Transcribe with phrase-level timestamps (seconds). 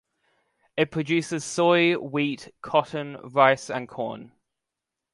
[0.77, 4.31] It produces soy, wheat, cotton, rice and corn.